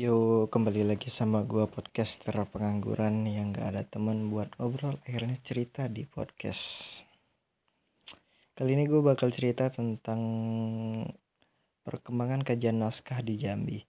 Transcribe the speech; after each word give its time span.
Yo, 0.00 0.48
kembali 0.48 0.88
lagi 0.88 1.12
sama 1.12 1.44
gua 1.44 1.68
podcaster 1.68 2.32
pengangguran 2.48 3.28
yang 3.28 3.52
gak 3.52 3.68
ada 3.68 3.84
temen 3.84 4.32
buat 4.32 4.48
ngobrol 4.56 4.96
akhirnya 5.04 5.36
cerita 5.44 5.92
di 5.92 6.08
podcast. 6.08 7.04
Kali 8.56 8.80
ini 8.80 8.88
gue 8.88 9.04
bakal 9.04 9.28
cerita 9.28 9.68
tentang 9.68 10.24
perkembangan 11.84 12.48
kajian 12.48 12.80
naskah 12.80 13.20
di 13.20 13.36
Jambi. 13.36 13.84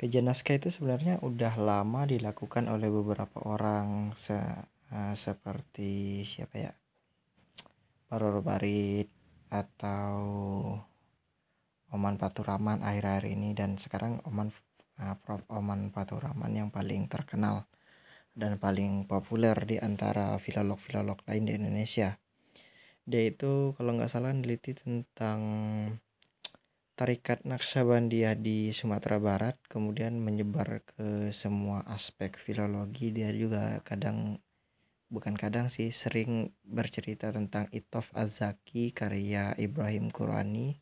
Kajian 0.00 0.24
naskah 0.24 0.56
itu 0.56 0.72
sebenarnya 0.72 1.20
udah 1.20 1.60
lama 1.60 2.08
dilakukan 2.08 2.72
oleh 2.72 2.88
beberapa 2.88 3.44
orang 3.44 4.16
se 4.16 4.40
uh, 4.40 5.12
seperti 5.12 6.24
siapa 6.24 6.56
ya? 6.64 6.72
Paror 8.08 8.40
Barit 8.40 9.12
atau 9.52 10.16
Oman 11.92 12.16
Paturaman 12.16 12.80
akhir-akhir 12.80 13.36
ini 13.36 13.52
dan 13.52 13.76
sekarang 13.76 14.16
Oman 14.24 14.48
uh, 15.02 15.18
Prof 15.18 15.42
Oman 15.50 15.90
Paturaman 15.90 16.54
yang 16.54 16.70
paling 16.70 17.10
terkenal 17.10 17.66
dan 18.32 18.56
paling 18.56 19.04
populer 19.04 19.58
di 19.66 19.76
antara 19.76 20.38
filolog-filolog 20.38 21.20
lain 21.28 21.44
di 21.44 21.52
Indonesia. 21.58 22.16
Dia 23.02 23.28
itu 23.28 23.74
kalau 23.74 23.98
nggak 23.98 24.08
salah 24.08 24.30
meneliti 24.30 24.72
tentang 24.78 25.40
tarikat 26.94 27.42
Naksabandia 27.42 28.38
di 28.38 28.70
Sumatera 28.70 29.18
Barat, 29.18 29.58
kemudian 29.66 30.22
menyebar 30.22 30.86
ke 30.86 31.34
semua 31.34 31.82
aspek 31.90 32.38
filologi. 32.38 33.10
Dia 33.10 33.34
juga 33.34 33.82
kadang 33.82 34.38
bukan 35.12 35.36
kadang 35.36 35.68
sih 35.68 35.92
sering 35.92 36.56
bercerita 36.64 37.28
tentang 37.34 37.68
Itof 37.68 38.14
Azaki 38.16 38.96
karya 38.96 39.52
Ibrahim 39.60 40.08
Qurani 40.08 40.81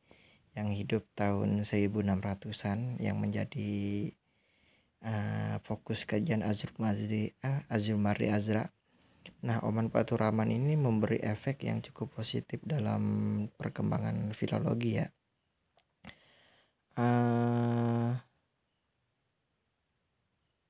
yang 0.59 0.68
hidup 0.74 1.06
tahun 1.14 1.62
1600-an 1.62 2.98
yang 2.98 3.16
menjadi 3.22 3.70
uh, 5.06 5.56
fokus 5.62 6.02
kajian 6.02 6.42
Azrul 6.42 6.74
Mazdi 6.82 7.30
uh, 7.46 7.62
Azrul 7.70 8.00
Mardi 8.00 8.28
Azra. 8.30 8.66
Nah, 9.40 9.60
Oman 9.65 9.88
Paturaman 9.88 10.48
ini 10.52 10.76
memberi 10.76 11.21
efek 11.21 11.65
yang 11.65 11.80
cukup 11.80 12.21
positif 12.21 12.60
dalam 12.65 13.02
perkembangan 13.56 14.37
filologi 14.37 15.01
ya. 15.01 15.06
Uh, 17.01 18.12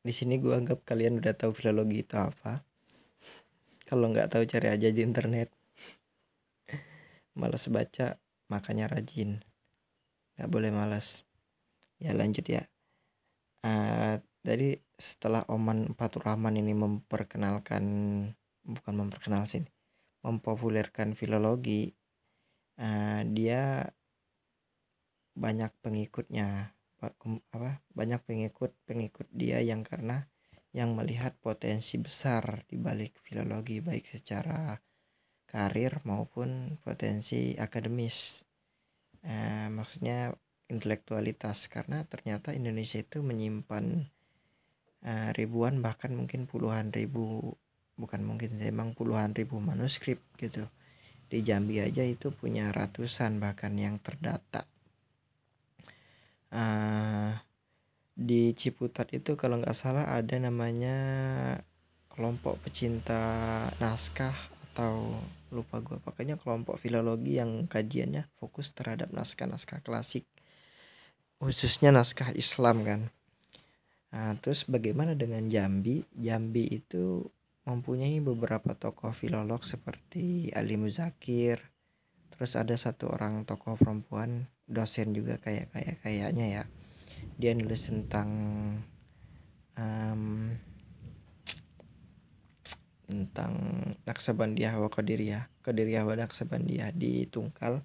di 0.06 0.12
sini 0.14 0.38
gue 0.38 0.54
anggap 0.54 0.86
kalian 0.86 1.18
udah 1.18 1.34
tahu 1.34 1.50
filologi 1.50 2.06
itu 2.06 2.14
apa. 2.14 2.62
Kalau 3.86 4.06
nggak 4.06 4.38
tahu 4.38 4.46
cari 4.46 4.70
aja 4.70 4.86
di 4.94 5.02
internet. 5.02 5.50
Malas 7.40 7.66
baca, 7.66 8.22
makanya 8.46 8.86
rajin 8.86 9.42
nggak 10.40 10.48
boleh 10.48 10.72
malas. 10.72 11.28
Ya 12.00 12.16
lanjut 12.16 12.48
ya. 12.48 12.64
Uh, 13.60 14.16
jadi 14.40 14.80
setelah 14.96 15.44
Oman 15.52 15.92
Fatur 15.92 16.24
Rahman 16.24 16.56
ini 16.56 16.72
memperkenalkan 16.72 17.84
bukan 18.64 18.94
memperkenal 18.96 19.44
sih 19.44 19.64
mempopulerkan 20.24 21.12
filologi 21.12 21.92
uh, 22.80 23.20
dia 23.24 23.88
banyak 25.36 25.72
pengikutnya 25.84 26.72
apa 27.00 27.80
banyak 27.96 28.20
pengikut 28.28 28.76
pengikut 28.84 29.28
dia 29.32 29.64
yang 29.64 29.80
karena 29.80 30.28
yang 30.76 30.92
melihat 30.92 31.32
potensi 31.40 31.96
besar 31.96 32.68
di 32.68 32.76
balik 32.76 33.16
filologi 33.24 33.80
baik 33.80 34.04
secara 34.04 34.76
karir 35.48 36.04
maupun 36.04 36.76
potensi 36.84 37.56
akademis 37.56 38.44
eh, 39.26 39.68
maksudnya 39.72 40.34
intelektualitas 40.70 41.66
karena 41.66 42.06
ternyata 42.06 42.54
Indonesia 42.54 43.02
itu 43.02 43.20
menyimpan 43.20 44.06
eh, 45.04 45.30
ribuan 45.34 45.82
bahkan 45.82 46.14
mungkin 46.14 46.46
puluhan 46.46 46.94
ribu 46.94 47.56
bukan 48.00 48.24
mungkin 48.24 48.56
memang 48.56 48.96
puluhan 48.96 49.36
ribu 49.36 49.60
manuskrip 49.60 50.24
gitu. 50.40 50.64
Di 51.30 51.44
Jambi 51.44 51.78
aja 51.78 52.02
itu 52.02 52.32
punya 52.32 52.72
ratusan 52.72 53.38
bahkan 53.38 53.76
yang 53.76 54.00
terdata. 54.02 54.66
Uh, 56.50 57.30
di 58.18 58.50
Ciputat 58.58 59.06
itu 59.14 59.38
kalau 59.38 59.62
nggak 59.62 59.76
salah 59.78 60.10
ada 60.10 60.34
namanya 60.42 60.98
kelompok 62.10 62.58
pecinta 62.66 63.22
naskah 63.78 64.34
atau 64.70 65.14
lupa 65.50 65.82
gue 65.82 65.98
pokoknya 65.98 66.38
kelompok 66.38 66.78
filologi 66.78 67.38
yang 67.42 67.66
kajiannya 67.66 68.30
fokus 68.38 68.70
terhadap 68.70 69.10
naskah-naskah 69.10 69.82
klasik 69.82 70.26
khususnya 71.40 71.88
naskah 71.90 72.36
Islam 72.36 72.84
kan. 72.84 73.00
Nah, 74.12 74.36
terus 74.42 74.68
bagaimana 74.68 75.16
dengan 75.16 75.48
Jambi? 75.48 76.04
Jambi 76.12 76.68
itu 76.68 77.24
mempunyai 77.64 78.20
beberapa 78.20 78.76
tokoh 78.76 79.14
filolog 79.16 79.64
seperti 79.64 80.52
Ali 80.52 80.76
Muzakir 80.76 81.70
terus 82.40 82.56
ada 82.56 82.72
satu 82.72 83.12
orang 83.12 83.44
tokoh 83.44 83.76
perempuan 83.76 84.48
dosen 84.64 85.12
juga 85.12 85.36
kayak 85.36 85.76
kayak 85.76 85.96
kayaknya 86.00 86.46
ya. 86.48 86.64
Dia 87.36 87.52
nulis 87.52 87.84
tentang 87.84 88.30
um, 89.76 90.48
tentang 93.10 93.52
Naksabandia 94.06 94.78
wa 94.78 94.86
Qadiriyah 94.86 95.50
Qadiriyah 95.66 96.06
wa 96.06 96.14
Naksabandia 96.14 96.94
di 96.94 97.26
Tungkal. 97.26 97.82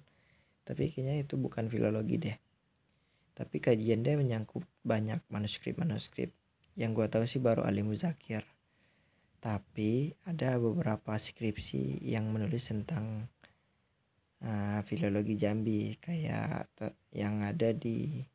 Tapi 0.62 0.94
kayaknya 0.94 1.26
itu 1.26 1.34
bukan 1.34 1.66
filologi 1.66 2.22
deh. 2.22 2.36
Tapi 3.34 3.58
kajian 3.58 4.06
dia 4.06 4.14
menyangkut 4.14 4.62
banyak 4.86 5.20
manuskrip-manuskrip. 5.28 6.30
Yang 6.78 6.90
gue 6.94 7.06
tahu 7.10 7.24
sih 7.26 7.42
baru 7.42 7.66
Ali 7.66 7.82
Muzakir 7.82 8.46
tapi 9.46 10.10
ada 10.26 10.58
beberapa 10.58 11.14
skripsi 11.14 12.02
yang 12.02 12.34
menulis 12.34 12.66
tentang 12.66 13.30
uh, 14.42 14.82
filologi 14.82 15.38
Jambi. 15.38 15.94
Kayak 16.02 16.66
yang 17.14 17.46
ada 17.46 17.70
di 17.70 18.26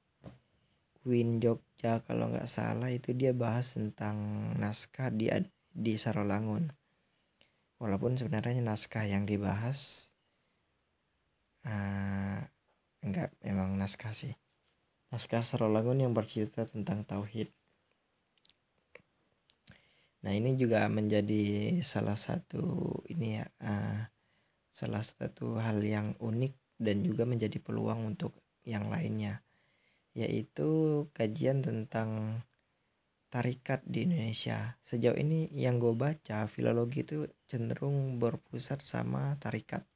Win 1.03 1.43
Jogja 1.43 1.99
kalau 2.07 2.31
nggak 2.31 2.47
salah 2.47 2.87
itu 2.87 3.11
dia 3.11 3.35
bahas 3.35 3.75
tentang 3.75 4.15
naskah 4.55 5.11
di 5.11 5.27
di 5.75 5.99
Sarolangun 5.99 6.80
walaupun 7.81 8.13
sebenarnya 8.13 8.61
naskah 8.61 9.09
yang 9.09 9.25
dibahas 9.25 10.13
uh, 11.65 12.45
enggak 13.01 13.33
memang 13.41 13.73
naskah 13.81 14.13
sih. 14.13 14.37
Naskah 15.09 15.41
Sarolangun 15.41 16.05
yang 16.05 16.13
bercerita 16.13 16.63
tentang 16.69 17.03
tauhid. 17.03 17.49
Nah 20.21 20.31
ini 20.31 20.53
juga 20.53 20.85
menjadi 20.87 21.75
salah 21.81 22.15
satu 22.15 23.01
ini 23.09 23.41
ya 23.41 23.45
uh, 23.65 24.05
salah 24.69 25.01
satu 25.01 25.57
hal 25.57 25.81
yang 25.81 26.13
unik 26.21 26.53
dan 26.77 27.01
juga 27.01 27.25
menjadi 27.25 27.57
peluang 27.57 28.13
untuk 28.13 28.37
yang 28.61 28.87
lainnya 28.87 29.41
yaitu 30.13 31.03
kajian 31.17 31.63
tentang 31.63 32.43
tarikat 33.31 33.79
di 33.87 34.03
Indonesia. 34.03 34.75
Sejauh 34.83 35.15
ini 35.15 35.47
yang 35.55 35.79
gue 35.79 35.95
baca 35.95 36.45
filologi 36.51 37.07
itu 37.07 37.25
cenderung 37.47 38.19
berpusat 38.19 38.83
sama 38.83 39.39
tarikat. 39.39 39.87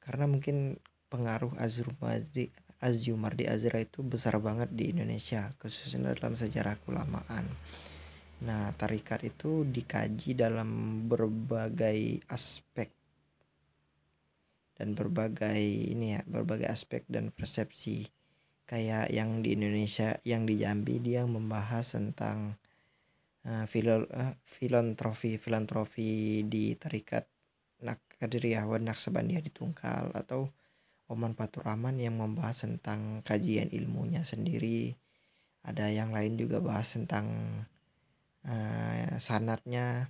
Karena 0.00 0.24
mungkin 0.24 0.80
pengaruh 1.12 1.52
Azrumardi 1.60 2.48
Azumardi 2.84 3.48
Azra 3.48 3.80
itu 3.80 4.04
besar 4.04 4.36
banget 4.40 4.68
di 4.72 4.92
Indonesia, 4.92 5.52
khususnya 5.56 6.12
dalam 6.12 6.36
sejarah 6.36 6.76
keulamaan. 6.84 7.48
Nah, 8.44 8.76
tarikat 8.76 9.24
itu 9.24 9.64
dikaji 9.64 10.36
dalam 10.36 11.00
berbagai 11.08 12.20
aspek 12.28 12.92
dan 14.74 14.92
berbagai 14.92 15.64
ini 15.94 16.18
ya, 16.18 16.20
berbagai 16.28 16.68
aspek 16.68 17.06
dan 17.08 17.32
persepsi 17.32 18.10
kayak 18.64 19.12
yang 19.12 19.44
di 19.44 19.56
Indonesia 19.56 20.16
yang 20.24 20.48
di 20.48 20.56
Jambi 20.56 20.96
dia 21.00 21.28
membahas 21.28 21.84
tentang 21.96 22.56
uh, 23.44 23.64
filol 23.68 24.08
uh, 24.08 24.32
filantrofi 24.48 25.36
filantrofi 25.36 26.42
di 26.48 26.72
Tarikat 26.76 27.28
Nakkadiriyah 27.84 28.64
wa 28.64 28.80
Naksabandia 28.80 29.44
di 29.44 29.52
Tungkal 29.52 30.08
atau 30.16 30.48
Oman 31.12 31.36
Paturaman 31.36 32.00
yang 32.00 32.16
membahas 32.16 32.64
tentang 32.64 33.20
kajian 33.20 33.68
ilmunya 33.68 34.24
sendiri. 34.24 34.96
Ada 35.60 35.92
yang 35.92 36.16
lain 36.16 36.40
juga 36.40 36.64
bahas 36.64 36.96
tentang 36.96 37.28
uh, 38.48 39.20
sanatnya. 39.20 40.08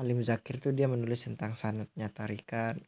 Alim 0.00 0.24
Zakir 0.24 0.58
tuh 0.58 0.72
dia 0.72 0.88
menulis 0.88 1.28
tentang 1.28 1.60
sanatnya 1.60 2.08
tarikat. 2.08 2.80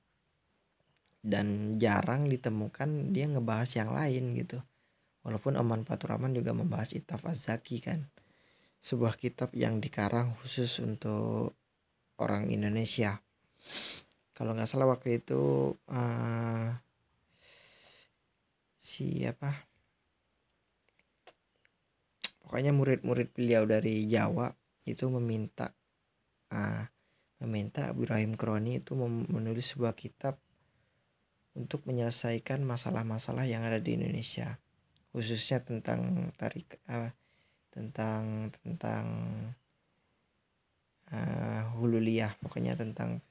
Dan 1.21 1.76
jarang 1.76 2.32
ditemukan 2.32 3.12
dia 3.12 3.29
ngebahas 3.29 3.69
yang 3.76 3.93
lain 3.93 4.32
gitu 4.32 4.65
Walaupun 5.26 5.58
Oman 5.58 5.82
Paturaman 5.82 6.31
juga 6.31 6.55
membahas 6.55 6.94
Itaf 6.94 7.26
Az-Zaki 7.26 7.82
kan. 7.82 8.06
Sebuah 8.78 9.19
kitab 9.19 9.50
yang 9.58 9.82
dikarang 9.82 10.38
khusus 10.38 10.78
untuk 10.78 11.58
orang 12.23 12.46
Indonesia. 12.55 13.19
Kalau 14.31 14.55
nggak 14.55 14.70
salah 14.70 14.87
waktu 14.87 15.19
itu 15.19 15.75
uh, 15.90 16.70
siapa? 18.78 19.67
pokoknya 22.46 22.70
murid-murid 22.70 23.34
beliau 23.34 23.67
dari 23.67 24.06
Jawa 24.06 24.55
itu 24.87 25.11
meminta 25.11 25.75
uh, 26.55 26.87
meminta 27.43 27.90
Ibrahim 27.90 28.38
Kroni 28.38 28.78
itu 28.78 28.94
menulis 29.28 29.75
sebuah 29.75 29.99
kitab 29.99 30.38
untuk 31.58 31.82
menyelesaikan 31.90 32.62
masalah-masalah 32.62 33.50
yang 33.50 33.67
ada 33.67 33.82
di 33.82 33.99
Indonesia 33.99 34.62
khususnya 35.17 35.65
tentang 35.65 36.29
tarik 36.37 36.77
uh, 36.93 37.09
tentang 37.73 38.53
tentang 38.53 39.05
uh, 41.09 41.63
hululiyah 41.73 42.37
pokoknya 42.37 42.77
tentang 42.77 43.25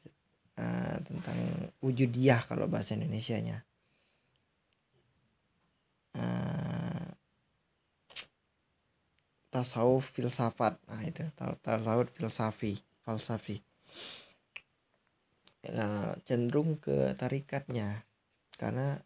uh, 0.58 0.98
tentang 1.06 1.38
wujudiyah 1.86 2.42
kalau 2.50 2.66
bahasa 2.66 2.98
Indonesia-nya. 2.98 3.62
Uh, 6.18 7.06
tasawuf 9.54 10.10
filsafat 10.10 10.82
nah 10.90 11.06
itu 11.06 11.22
tasawuf 11.38 12.10
filsafi 12.10 12.82
falsafi. 13.06 13.62
Nah, 15.70 16.18
cenderung 16.26 16.82
ke 16.82 17.14
tarikatnya 17.14 18.06
karena 18.58 19.02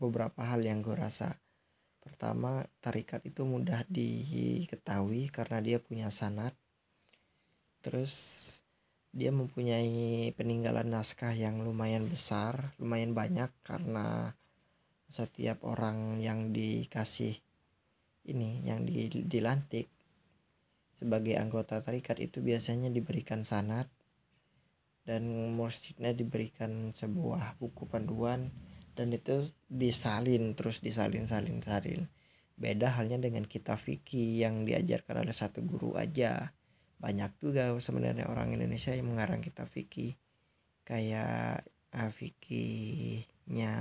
beberapa 0.00 0.44
hal 0.44 0.64
yang 0.64 0.80
gue 0.80 0.96
rasa 0.96 1.36
pertama 2.08 2.64
tarikat 2.80 3.20
itu 3.28 3.44
mudah 3.44 3.84
diketahui 3.92 5.28
karena 5.28 5.60
dia 5.60 5.78
punya 5.78 6.08
sanat. 6.08 6.56
Terus 7.84 8.12
dia 9.12 9.32
mempunyai 9.32 10.32
peninggalan 10.36 10.88
naskah 10.88 11.32
yang 11.32 11.64
lumayan 11.64 12.06
besar 12.06 12.76
lumayan 12.76 13.16
banyak 13.16 13.48
karena 13.64 14.36
setiap 15.08 15.64
orang 15.64 16.20
yang 16.20 16.52
dikasih 16.52 17.40
ini 18.28 18.60
yang 18.68 18.84
di, 18.84 19.08
dilantik 19.08 19.88
sebagai 20.92 21.40
anggota 21.40 21.80
tarikat 21.80 22.20
itu 22.20 22.44
biasanya 22.44 22.92
diberikan 22.92 23.48
sanat 23.48 23.88
dan 25.08 25.24
masjidnya 25.56 26.12
diberikan 26.12 26.92
sebuah 26.92 27.56
buku 27.56 27.88
panduan 27.88 28.52
dan 28.98 29.14
itu 29.14 29.46
disalin 29.70 30.58
terus 30.58 30.82
disalin 30.82 31.30
salin 31.30 31.62
salin. 31.62 32.10
Beda 32.58 32.98
halnya 32.98 33.22
dengan 33.22 33.46
kitab 33.46 33.78
fikih 33.78 34.42
yang 34.42 34.66
diajarkan 34.66 35.22
oleh 35.22 35.30
satu 35.30 35.62
guru 35.62 35.94
aja. 35.94 36.50
Banyak 36.98 37.38
juga 37.38 37.70
sebenarnya 37.78 38.26
orang 38.26 38.58
Indonesia 38.58 38.90
yang 38.90 39.14
mengarang 39.14 39.38
kitab 39.38 39.70
fikih. 39.70 40.18
Kayak 40.82 41.62
uh, 41.94 42.10
fikihnya 42.10 43.74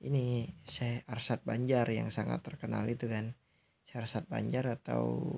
ini 0.00 0.56
Syekh 0.64 1.04
Arsad 1.04 1.44
Banjar 1.44 1.84
yang 1.92 2.08
sangat 2.08 2.40
terkenal 2.40 2.88
itu 2.88 3.12
kan. 3.12 3.36
Syekh 3.84 4.08
Arsad 4.08 4.24
Banjar 4.24 4.72
atau 4.72 5.36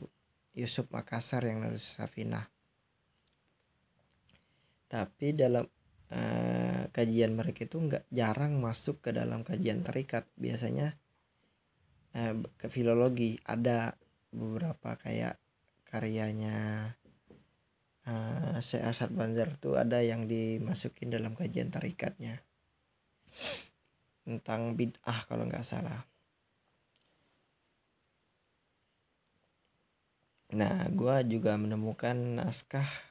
Yusuf 0.54 0.86
Makassar 0.94 1.42
yang 1.42 1.66
nulis 1.66 1.98
Safinah. 1.98 2.46
Tapi 4.86 5.34
dalam 5.34 5.66
uh, 6.10 6.90
kajian 6.90 7.34
mereka 7.34 7.66
itu 7.66 7.78
nggak 7.78 8.06
jarang 8.10 8.58
masuk 8.58 9.02
ke 9.02 9.10
dalam 9.14 9.46
kajian 9.46 9.82
terikat. 9.86 10.26
Biasanya 10.38 10.94
uh, 12.14 12.34
ke 12.58 12.66
filologi. 12.70 13.38
Ada 13.46 13.94
beberapa 14.30 14.94
kayak 14.98 15.38
karyanya 15.90 16.90
uh, 18.06 18.58
Asad 18.60 19.10
Banjar 19.10 19.58
tuh 19.58 19.74
ada 19.74 19.98
yang 20.02 20.30
dimasukin 20.30 21.10
dalam 21.10 21.34
kajian 21.34 21.74
tarikatnya 21.74 22.42
tentang 24.22 24.78
bid'ah 24.78 25.26
kalau 25.26 25.46
nggak 25.46 25.66
salah. 25.66 26.06
Nah 30.50 30.86
gue 30.90 31.16
juga 31.30 31.54
menemukan 31.54 32.14
naskah 32.14 33.09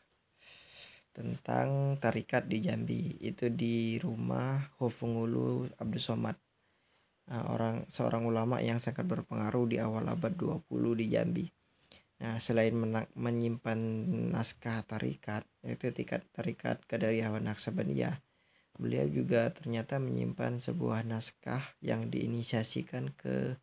tentang 1.11 1.97
tarikat 1.97 2.45
di 2.45 2.63
Jambi. 2.63 3.17
Itu 3.19 3.50
di 3.51 3.97
rumah 4.00 4.73
Hofungulu 4.79 5.69
Abdul 5.77 6.03
Somad. 6.03 6.38
Uh, 7.29 7.45
orang 7.53 7.85
seorang 7.85 8.25
ulama 8.25 8.57
yang 8.57 8.81
sangat 8.81 9.06
berpengaruh 9.06 9.69
di 9.69 9.77
awal 9.77 10.09
abad 10.09 10.33
20 10.33 10.65
di 10.97 11.06
Jambi. 11.13 11.45
Nah, 12.19 12.35
selain 12.44 12.75
menyimpan 13.15 13.79
naskah 14.35 14.83
tarikat, 14.83 15.47
yaitu 15.63 15.95
tiket 15.95 16.27
tarikat 16.35 16.83
Qadariyah 16.83 17.31
Naksabaniyah, 17.39 18.19
beliau 18.75 19.07
juga 19.07 19.47
ternyata 19.55 20.03
menyimpan 20.03 20.59
sebuah 20.59 21.07
naskah 21.07 21.63
yang 21.79 22.12
diinisiasikan 22.12 23.15
ke 23.15 23.55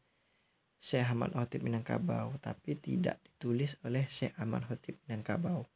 Syekh 0.81 1.05
Ahmad 1.05 1.37
Khotib 1.37 1.69
Minangkabau, 1.69 2.41
tapi 2.41 2.81
tidak 2.81 3.21
ditulis 3.29 3.77
oleh 3.85 4.09
Syekh 4.09 4.33
Ahmad 4.41 4.65
Khotib 4.65 4.97
Minangkabau. 5.05 5.69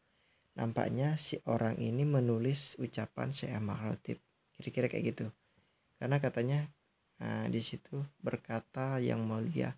Nampaknya 0.58 1.14
si 1.14 1.38
orang 1.46 1.78
ini 1.78 2.02
menulis 2.02 2.74
ucapan 2.82 3.30
Syekh 3.30 3.54
Ahmad 3.54 4.02
kira-kira 4.60 4.90
kayak 4.90 5.04
gitu. 5.14 5.26
Karena 5.96 6.18
katanya 6.18 6.68
nah, 7.20 7.46
di 7.46 7.60
situ 7.62 8.02
berkata 8.20 8.98
yang 8.98 9.24
mulia, 9.24 9.72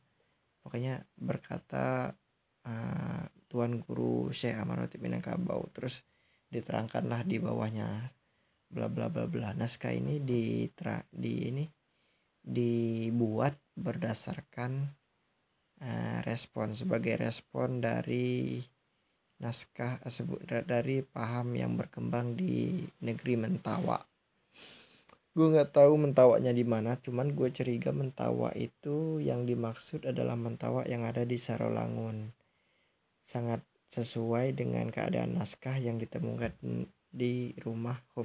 pokoknya 0.65 1.03
berkata 1.19 2.15
uh, 2.67 3.25
Tuan 3.47 3.79
Guru 3.83 4.33
Syekh 4.33 4.57
Amanuddin 4.57 5.03
Minangkabau. 5.03 5.69
Terus 5.77 6.01
diterangkanlah 6.49 7.25
di 7.29 7.37
bawahnya 7.37 8.09
bla 8.73 8.89
bla 8.89 9.13
bla 9.13 9.29
bla. 9.29 9.53
Naskah 9.53 9.93
ini 9.93 10.25
di 10.25 10.67
di 11.13 11.35
ini 11.53 11.65
dibuat 12.43 13.55
berdasarkan 13.77 14.73
uh, 15.85 16.19
respon 16.27 16.75
sebagai 16.75 17.15
respon 17.21 17.79
dari 17.79 18.59
naskah 19.43 19.99
sebut 20.07 20.47
dari 20.47 21.03
paham 21.03 21.59
yang 21.59 21.75
berkembang 21.75 22.39
di 22.39 22.87
negeri 23.03 23.35
Mentawa 23.35 23.99
gue 25.33 25.49
nggak 25.49 25.73
tahu 25.73 25.97
mentawaknya 25.97 26.53
di 26.53 26.61
mana 26.61 27.01
cuman 27.01 27.33
gue 27.33 27.49
curiga 27.49 27.89
mentawa 27.89 28.53
itu 28.53 29.17
yang 29.17 29.49
dimaksud 29.49 30.05
adalah 30.05 30.37
mentawa 30.37 30.85
yang 30.85 31.09
ada 31.09 31.25
di 31.25 31.41
Sarolangun 31.41 32.37
sangat 33.25 33.65
sesuai 33.89 34.53
dengan 34.53 34.93
keadaan 34.93 35.41
naskah 35.41 35.81
yang 35.81 35.97
ditemukan 35.97 36.53
di 37.13 37.57
rumah 37.61 38.01
Ho. 38.17 38.25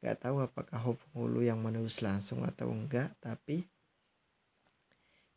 Gak 0.00 0.20
tahu 0.20 0.44
apakah 0.44 0.80
Ho 0.84 0.96
Penghulu 0.96 1.44
yang 1.44 1.60
menulis 1.60 2.00
langsung 2.00 2.44
atau 2.44 2.72
enggak, 2.72 3.12
tapi 3.20 3.68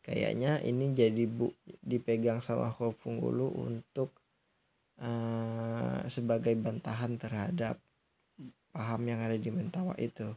kayaknya 0.00 0.64
ini 0.64 0.96
jadi 0.96 1.28
bu 1.28 1.52
dipegang 1.84 2.40
sama 2.40 2.72
Ho 2.72 2.96
Penghulu 2.96 3.48
untuk 3.60 4.12
uh, 5.00 6.04
sebagai 6.06 6.54
bantahan 6.56 7.16
terhadap 7.16 7.80
paham 8.70 9.02
yang 9.08 9.20
ada 9.24 9.36
di 9.36 9.50
Mentawa 9.50 9.96
itu. 9.98 10.30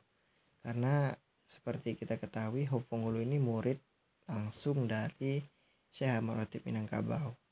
Karena 0.63 1.13
seperti 1.43 1.99
kita 1.99 2.17
ketahui 2.17 2.65
Ho 2.71 2.81
Penghulu 2.81 3.21
ini 3.21 3.37
murid 3.37 3.77
langsung 4.25 4.87
dari 4.87 5.43
Syekh 5.91 6.17
Amarotip 6.17 6.63
Minangkabau 6.65 7.43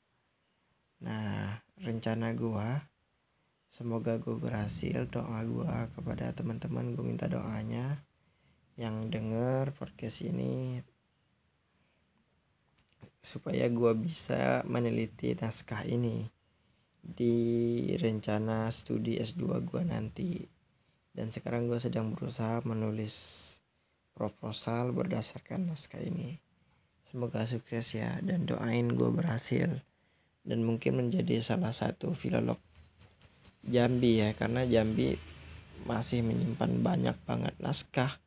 Nah, 1.02 1.58
rencana 1.82 2.30
gua 2.30 2.86
semoga 3.66 4.22
gue 4.22 4.38
berhasil 4.38 5.02
doa 5.10 5.42
gua 5.42 5.90
kepada 5.98 6.30
teman-teman 6.30 6.94
gue 6.94 7.02
minta 7.02 7.26
doanya 7.26 7.98
yang 8.78 9.10
denger 9.10 9.74
podcast 9.74 10.22
ini 10.22 10.78
supaya 13.18 13.66
gua 13.66 13.98
bisa 13.98 14.62
meneliti 14.62 15.34
naskah 15.34 15.82
ini 15.90 16.30
di 17.02 17.34
rencana 17.98 18.70
studi 18.70 19.18
S2 19.18 19.42
gua 19.66 19.82
nanti. 19.82 20.40
Dan 21.12 21.28
sekarang 21.28 21.68
gue 21.68 21.76
sedang 21.76 22.16
berusaha 22.16 22.64
menulis 22.64 23.14
proposal 24.16 24.96
berdasarkan 24.96 25.68
naskah 25.68 26.00
ini. 26.00 26.40
Semoga 27.12 27.44
sukses 27.44 27.92
ya 27.92 28.16
dan 28.24 28.48
doain 28.48 28.96
gue 28.96 29.12
berhasil 29.12 29.84
dan 30.42 30.64
mungkin 30.64 30.96
menjadi 30.96 31.44
salah 31.44 31.70
satu 31.70 32.16
filolog 32.16 32.56
Jambi 33.62 34.18
ya 34.18 34.34
karena 34.34 34.66
Jambi 34.66 35.14
masih 35.86 36.26
menyimpan 36.26 36.82
banyak 36.82 37.16
banget 37.28 37.54
naskah 37.62 38.18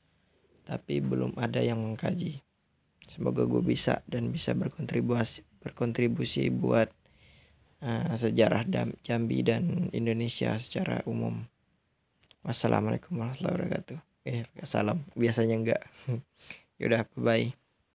tapi 0.63 1.03
belum 1.03 1.36
ada 1.36 1.60
yang 1.60 1.84
mengkaji. 1.84 2.46
Semoga 3.05 3.46
gue 3.46 3.62
bisa 3.62 4.01
dan 4.08 4.32
bisa 4.32 4.55
berkontribusi 4.55 5.46
berkontribusi 5.62 6.50
buat 6.50 6.89
uh, 7.86 8.12
sejarah 8.18 8.65
Jambi 9.06 9.46
dan 9.46 9.94
Indonesia 9.94 10.58
secara 10.58 11.06
umum. 11.06 11.46
Wassalamualaikum 12.42 13.18
warahmatullahi 13.18 13.54
wabarakatuh. 13.54 13.98
Eh 14.25 14.44
salam. 14.65 15.06
Biasanya 15.13 15.56
enggak. 15.56 15.82
Yaudah 16.82 17.06
bye 17.13 17.22
bye 17.54 17.64